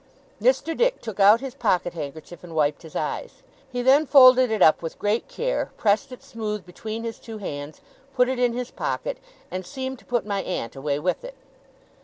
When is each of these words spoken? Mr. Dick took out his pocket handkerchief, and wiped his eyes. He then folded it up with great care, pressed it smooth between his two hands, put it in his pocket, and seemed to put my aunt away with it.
Mr. 0.41 0.75
Dick 0.75 0.99
took 0.99 1.19
out 1.19 1.41
his 1.41 1.53
pocket 1.53 1.93
handkerchief, 1.93 2.43
and 2.43 2.55
wiped 2.55 2.81
his 2.81 2.95
eyes. 2.95 3.43
He 3.71 3.83
then 3.83 4.07
folded 4.07 4.49
it 4.49 4.59
up 4.63 4.81
with 4.81 4.97
great 4.97 5.27
care, 5.27 5.69
pressed 5.77 6.11
it 6.11 6.23
smooth 6.23 6.65
between 6.65 7.03
his 7.03 7.19
two 7.19 7.37
hands, 7.37 7.81
put 8.15 8.27
it 8.27 8.39
in 8.39 8.53
his 8.53 8.71
pocket, 8.71 9.19
and 9.51 9.63
seemed 9.63 9.99
to 9.99 10.05
put 10.05 10.25
my 10.25 10.41
aunt 10.41 10.75
away 10.75 10.97
with 10.97 11.23
it. 11.23 11.35